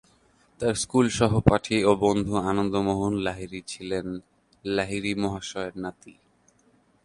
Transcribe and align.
তার 0.59 0.75
স্কুল 0.75 1.05
সহপাঠী 1.19 1.77
ও 1.83 1.91
বন্ধু 2.05 2.33
আনন্দ 2.49 2.73
মোহন 2.87 3.13
লাহিড়ী 3.25 3.59
ছিলেন 3.67 4.05
লাহিড়ী 4.65 5.11
মহাশয়ের 5.15 5.73
নাতি। 5.77 6.13